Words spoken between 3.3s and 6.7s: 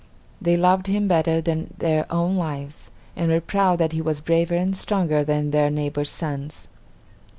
proud that he was braver and stronger than their neighbors' sons.